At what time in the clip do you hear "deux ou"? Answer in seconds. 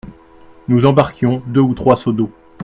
1.45-1.75